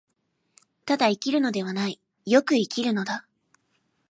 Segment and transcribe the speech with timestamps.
[0.87, 3.27] ただ生きるのではない、善く生きるのだ。